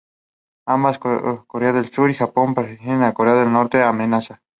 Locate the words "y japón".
2.09-2.55